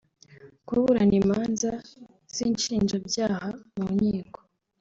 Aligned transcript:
kuburana 0.67 1.13
imanza 1.21 1.71
z’inshinjabyaha 2.33 3.47
mu 3.75 3.85
nkiko 3.95 4.39